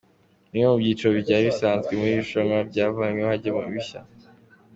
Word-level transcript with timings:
Bimwe 0.51 0.67
mu 0.71 0.77
byiciro 0.81 1.11
byari 1.25 1.43
bisanzwe 1.51 1.91
muri 1.95 2.11
iri 2.13 2.21
rushanwa 2.21 2.57
byavanywemo 2.69 3.29
hajyamo 3.31 3.61
ibishya. 3.69 3.99